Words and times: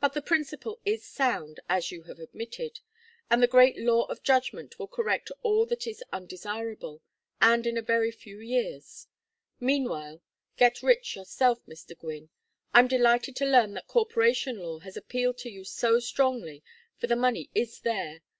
But 0.00 0.12
the 0.14 0.22
principle 0.22 0.80
is 0.84 1.04
sound, 1.04 1.60
as 1.68 1.92
you 1.92 2.02
have 2.02 2.18
admitted, 2.18 2.80
and 3.30 3.40
the 3.40 3.46
great 3.46 3.78
law 3.78 4.06
of 4.06 4.18
adjustment 4.18 4.76
will 4.76 4.88
correct 4.88 5.30
all 5.42 5.66
that 5.66 5.86
is 5.86 6.02
undesirable, 6.12 7.00
and 7.40 7.64
in 7.64 7.76
a 7.78 7.80
very 7.80 8.10
few 8.10 8.40
years. 8.40 9.06
Meanwhile, 9.60 10.20
get 10.56 10.82
rich 10.82 11.14
yourself, 11.14 11.64
Mr. 11.66 11.96
Gwynne. 11.96 12.30
I'm 12.74 12.88
delighted 12.88 13.36
to 13.36 13.46
learn 13.46 13.74
that 13.74 13.86
corporation 13.86 14.58
law 14.58 14.80
has 14.80 14.96
appealed 14.96 15.38
to 15.38 15.48
you 15.48 15.62
so 15.62 16.00
strongly, 16.00 16.64
for 16.96 17.06
the 17.06 17.14
money 17.14 17.48
is 17.54 17.78
there. 17.82 18.22